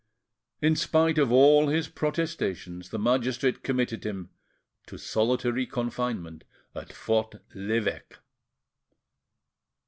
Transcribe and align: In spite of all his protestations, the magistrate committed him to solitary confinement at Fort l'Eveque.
In 0.63 0.75
spite 0.75 1.19
of 1.19 1.31
all 1.31 1.67
his 1.67 1.87
protestations, 1.87 2.89
the 2.89 2.97
magistrate 2.97 3.61
committed 3.63 4.03
him 4.03 4.31
to 4.87 4.97
solitary 4.97 5.67
confinement 5.67 6.43
at 6.73 6.91
Fort 6.91 7.35
l'Eveque. 7.53 8.17